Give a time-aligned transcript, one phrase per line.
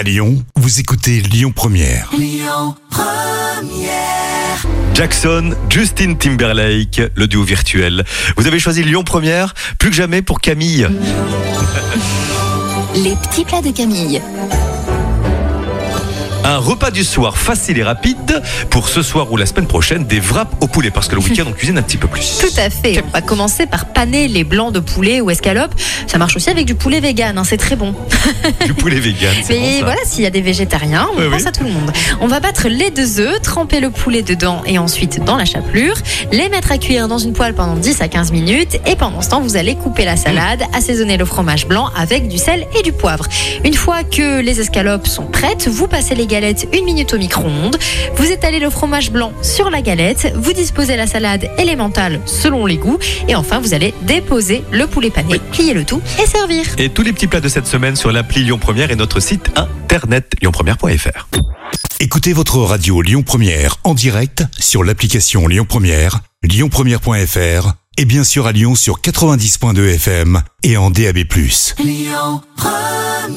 [0.00, 2.10] À Lyon, vous écoutez Lyon Première.
[4.94, 8.06] Jackson, Justin Timberlake, le duo virtuel.
[8.38, 10.88] Vous avez choisi Lyon Première, plus que jamais pour Camille.
[12.94, 14.22] Les petits plats de Camille.
[16.50, 20.18] Un repas du soir facile et rapide pour ce soir ou la semaine prochaine, des
[20.18, 22.38] wraps au poulet, parce que le week-end on cuisine un petit peu plus.
[22.40, 23.04] Tout à fait.
[23.06, 25.72] On va commencer par paner les blancs de poulet ou escalope.
[26.08, 27.94] Ça marche aussi avec du poulet vegan, hein, c'est très bon.
[28.66, 31.46] Du poulet vegan, Mais bon voilà, s'il y a des végétariens, on pense oui.
[31.46, 31.92] à tout le monde.
[32.20, 35.94] On va battre les deux œufs, tremper le poulet dedans et ensuite dans la chapelure,
[36.32, 39.28] les mettre à cuire dans une poêle pendant 10 à 15 minutes et pendant ce
[39.28, 42.92] temps, vous allez couper la salade, assaisonner le fromage blanc avec du sel et du
[42.92, 43.26] poivre.
[43.64, 47.76] Une fois que les escalopes sont prêtes, vous passez les galettes une minute au micro-ondes,
[48.16, 52.76] vous étalez le fromage blanc sur la galette, vous disposez la salade élémentale selon les
[52.76, 56.64] goûts et enfin vous allez déposer le poulet pané, plier le tout et servir.
[56.78, 59.50] Et tous les petits plats de cette semaine sur l'appli Lyon Première et notre site
[59.56, 61.28] internet lyonpremière.fr.
[62.00, 68.46] Écoutez votre radio Lyon Première en direct sur l'application Lyon Première, lyonpremière.fr et bien sûr
[68.46, 71.18] à Lyon sur 90.2 FM et en DAB+.
[71.78, 73.29] Lyon Première